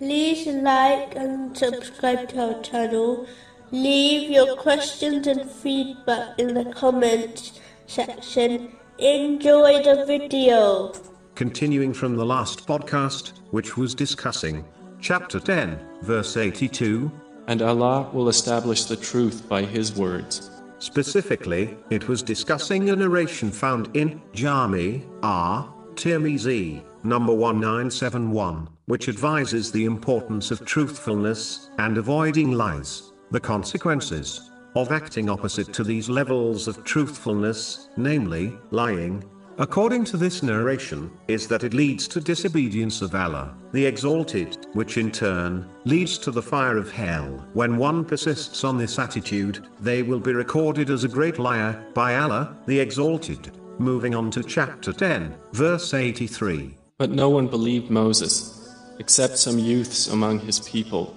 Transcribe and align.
like 0.00 1.14
and 1.16 1.56
subscribe 1.56 2.28
to 2.30 2.54
our 2.54 2.62
channel. 2.62 3.26
Leave 3.70 4.30
your 4.30 4.56
questions 4.56 5.26
and 5.26 5.50
feedback 5.50 6.38
in 6.38 6.54
the 6.54 6.64
comments 6.72 7.60
section. 7.86 8.76
Enjoy 8.98 9.82
the 9.82 10.04
video. 10.06 10.92
Continuing 11.34 11.92
from 11.92 12.16
the 12.16 12.24
last 12.24 12.66
podcast, 12.66 13.32
which 13.50 13.76
was 13.76 13.94
discussing 13.94 14.64
chapter 15.00 15.40
10, 15.40 15.78
verse 16.02 16.36
82, 16.36 17.10
And 17.48 17.60
Allah 17.60 18.08
will 18.12 18.28
establish 18.28 18.84
the 18.84 18.96
truth 18.96 19.48
by 19.48 19.62
His 19.62 19.94
words. 19.94 20.50
specifically, 20.78 21.76
it 21.90 22.08
was 22.08 22.22
discussing 22.22 22.90
a 22.90 22.96
narration 22.96 23.50
found 23.50 23.88
in 23.96 24.20
Jami 24.32 25.02
R. 25.22 25.72
Tirmizi, 25.94 26.82
number 27.04 27.32
1971, 27.32 28.68
which 28.86 29.08
advises 29.08 29.70
the 29.70 29.84
importance 29.84 30.50
of 30.50 30.64
truthfulness 30.64 31.70
and 31.78 31.98
avoiding 31.98 32.52
lies, 32.52 33.12
the 33.30 33.40
consequences 33.40 34.50
of 34.74 34.90
acting 34.90 35.30
opposite 35.30 35.72
to 35.72 35.84
these 35.84 36.08
levels 36.08 36.66
of 36.66 36.82
truthfulness, 36.84 37.88
namely, 37.96 38.58
lying, 38.70 39.22
According 39.56 40.02
to 40.06 40.16
this 40.16 40.42
narration, 40.42 41.12
is 41.28 41.46
that 41.46 41.62
it 41.62 41.74
leads 41.74 42.08
to 42.08 42.20
disobedience 42.20 43.02
of 43.02 43.14
Allah, 43.14 43.54
the 43.70 43.86
Exalted, 43.86 44.66
which 44.72 44.98
in 44.98 45.12
turn 45.12 45.70
leads 45.84 46.18
to 46.18 46.32
the 46.32 46.42
fire 46.42 46.76
of 46.76 46.90
hell. 46.90 47.46
When 47.52 47.76
one 47.76 48.04
persists 48.04 48.64
on 48.64 48.76
this 48.76 48.98
attitude, 48.98 49.64
they 49.78 50.02
will 50.02 50.18
be 50.18 50.32
recorded 50.32 50.90
as 50.90 51.04
a 51.04 51.08
great 51.08 51.38
liar 51.38 51.86
by 51.94 52.16
Allah, 52.16 52.56
the 52.66 52.80
Exalted. 52.80 53.52
Moving 53.78 54.12
on 54.16 54.28
to 54.32 54.42
chapter 54.42 54.92
10, 54.92 55.36
verse 55.52 55.94
83. 55.94 56.76
But 56.96 57.10
no 57.10 57.28
one 57.28 57.48
believed 57.48 57.90
Moses, 57.90 58.72
except 59.00 59.36
some 59.36 59.58
youths 59.58 60.06
among 60.06 60.38
his 60.38 60.60
people, 60.60 61.16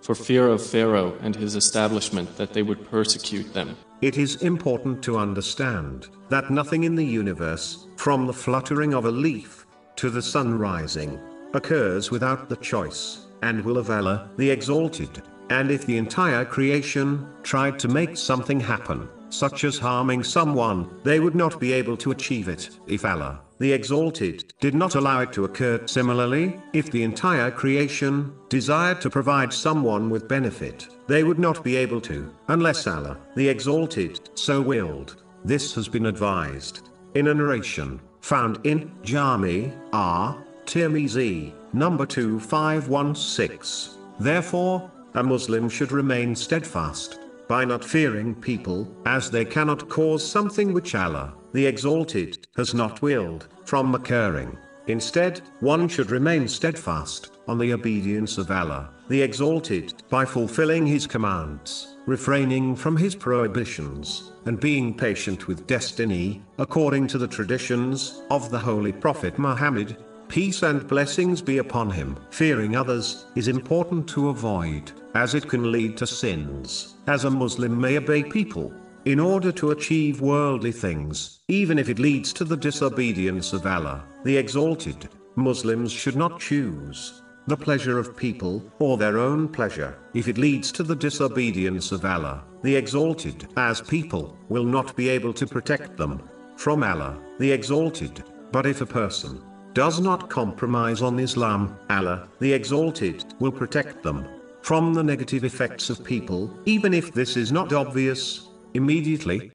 for 0.00 0.14
fear 0.14 0.48
of 0.48 0.64
Pharaoh 0.64 1.14
and 1.20 1.36
his 1.36 1.56
establishment 1.56 2.38
that 2.38 2.54
they 2.54 2.62
would 2.62 2.90
persecute 2.90 3.52
them. 3.52 3.76
It 4.00 4.16
is 4.16 4.36
important 4.36 5.02
to 5.04 5.18
understand 5.18 6.08
that 6.30 6.48
nothing 6.50 6.84
in 6.84 6.94
the 6.94 7.04
universe, 7.04 7.86
from 7.96 8.26
the 8.26 8.32
fluttering 8.32 8.94
of 8.94 9.04
a 9.04 9.10
leaf 9.10 9.66
to 9.96 10.08
the 10.08 10.22
sun 10.22 10.58
rising, 10.58 11.20
occurs 11.52 12.10
without 12.10 12.48
the 12.48 12.56
choice 12.56 13.26
and 13.42 13.62
will 13.62 13.76
of 13.76 13.90
Allah, 13.90 14.30
the 14.38 14.48
Exalted. 14.48 15.22
And 15.50 15.70
if 15.70 15.84
the 15.84 15.98
entire 15.98 16.46
creation 16.46 17.28
tried 17.42 17.78
to 17.80 17.88
make 17.88 18.16
something 18.16 18.58
happen, 18.58 19.06
such 19.28 19.64
as 19.64 19.78
harming 19.78 20.24
someone, 20.24 20.88
they 21.04 21.20
would 21.20 21.34
not 21.34 21.60
be 21.60 21.74
able 21.74 21.98
to 21.98 22.10
achieve 22.10 22.48
it 22.48 22.70
if 22.86 23.04
Allah, 23.04 23.42
the 23.60 23.72
Exalted, 23.72 24.52
did 24.58 24.74
not 24.74 24.96
allow 24.96 25.20
it 25.20 25.32
to 25.34 25.44
occur. 25.44 25.80
Similarly, 25.86 26.58
if 26.72 26.90
the 26.90 27.04
entire 27.04 27.50
creation 27.50 28.32
desired 28.48 29.00
to 29.02 29.10
provide 29.10 29.52
someone 29.52 30.10
with 30.10 30.26
benefit, 30.26 30.88
they 31.06 31.22
would 31.22 31.38
not 31.38 31.62
be 31.62 31.76
able 31.76 32.00
to, 32.00 32.34
unless 32.48 32.86
Allah, 32.86 33.18
the 33.36 33.48
Exalted, 33.48 34.30
so 34.34 34.62
willed. 34.62 35.22
This 35.44 35.74
has 35.74 35.88
been 35.88 36.06
advised 36.06 36.88
in 37.14 37.28
a 37.28 37.34
narration 37.34 38.00
found 38.22 38.58
in 38.64 38.90
Jami 39.02 39.72
R. 39.92 40.42
Tirmizi, 40.64 41.52
number 41.72 42.06
2516. 42.06 43.98
Therefore, 44.18 44.90
a 45.14 45.22
Muslim 45.22 45.68
should 45.68 45.92
remain 45.92 46.34
steadfast 46.34 47.18
by 47.48 47.64
not 47.64 47.84
fearing 47.84 48.34
people, 48.34 48.88
as 49.04 49.30
they 49.30 49.44
cannot 49.44 49.88
cause 49.88 50.24
something 50.26 50.72
which 50.72 50.94
Allah, 50.94 51.34
the 51.52 51.66
Exalted, 51.66 52.46
has 52.56 52.74
not 52.74 53.02
willed, 53.02 53.48
from 53.64 53.94
occurring. 53.94 54.56
Instead, 54.86 55.40
one 55.60 55.88
should 55.88 56.10
remain 56.10 56.48
steadfast 56.48 57.32
on 57.46 57.58
the 57.58 57.72
obedience 57.72 58.38
of 58.38 58.50
Allah, 58.50 58.90
the 59.08 59.22
Exalted, 59.22 59.94
by 60.08 60.24
fulfilling 60.24 60.86
His 60.86 61.06
commands, 61.06 61.96
refraining 62.06 62.74
from 62.74 62.96
His 62.96 63.14
prohibitions, 63.14 64.32
and 64.46 64.58
being 64.58 64.96
patient 64.96 65.46
with 65.46 65.66
destiny, 65.66 66.42
according 66.58 67.06
to 67.08 67.18
the 67.18 67.28
traditions 67.28 68.22
of 68.30 68.50
the 68.50 68.58
Holy 68.58 68.92
Prophet 68.92 69.38
Muhammad. 69.38 69.96
Peace 70.28 70.62
and 70.62 70.86
blessings 70.86 71.42
be 71.42 71.58
upon 71.58 71.90
him. 71.90 72.16
Fearing 72.30 72.76
others 72.76 73.26
is 73.34 73.48
important 73.48 74.08
to 74.10 74.28
avoid, 74.28 74.92
as 75.14 75.34
it 75.34 75.48
can 75.48 75.72
lead 75.72 75.96
to 75.96 76.06
sins, 76.06 76.94
as 77.08 77.24
a 77.24 77.30
Muslim 77.30 77.80
may 77.80 77.96
obey 77.96 78.22
people 78.22 78.72
in 79.04 79.18
order 79.18 79.50
to 79.52 79.70
achieve 79.70 80.20
worldly 80.20 80.72
things, 80.72 81.40
even 81.48 81.78
if 81.78 81.88
it 81.88 81.98
leads 81.98 82.32
to 82.34 82.44
the 82.44 82.56
disobedience 82.56 83.52
of 83.52 83.66
Allah, 83.66 84.04
the 84.24 84.36
Exalted. 84.36 85.08
Muslims 85.36 85.90
should 85.90 86.16
not 86.16 86.40
choose 86.40 87.22
the 87.46 87.56
pleasure 87.56 87.98
of 87.98 88.16
people 88.16 88.62
or 88.78 88.98
their 88.98 89.18
own 89.18 89.48
pleasure 89.48 89.96
if 90.12 90.28
it 90.28 90.38
leads 90.38 90.70
to 90.70 90.82
the 90.82 90.94
disobedience 90.94 91.92
of 91.92 92.04
Allah, 92.04 92.44
the 92.62 92.76
Exalted, 92.76 93.48
as 93.56 93.80
people 93.80 94.36
will 94.48 94.64
not 94.64 94.94
be 94.96 95.08
able 95.08 95.32
to 95.32 95.46
protect 95.46 95.96
them 95.96 96.22
from 96.56 96.84
Allah, 96.84 97.18
the 97.38 97.50
Exalted. 97.50 98.22
But 98.52 98.66
if 98.66 98.82
a 98.82 98.86
person 98.86 99.42
does 99.72 100.00
not 100.00 100.28
compromise 100.28 101.00
on 101.00 101.18
Islam, 101.18 101.78
Allah, 101.88 102.28
the 102.40 102.52
Exalted, 102.52 103.24
will 103.38 103.52
protect 103.52 104.02
them 104.02 104.26
from 104.62 104.92
the 104.92 105.02
negative 105.02 105.44
effects 105.44 105.88
of 105.88 106.04
people, 106.04 106.52
even 106.66 106.92
if 106.92 107.12
this 107.12 107.36
is 107.36 107.50
not 107.50 107.72
obvious 107.72 108.49
immediately. 108.74 109.52